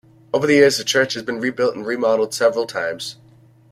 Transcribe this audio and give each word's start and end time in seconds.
Over 0.33 0.47
the 0.47 0.55
years 0.55 0.79
the 0.79 0.83
church 0.83 1.13
has 1.13 1.21
been 1.21 1.39
rebuilt 1.39 1.75
and 1.75 1.85
remodeled 1.85 2.33
several 2.33 2.65
times. 2.65 3.17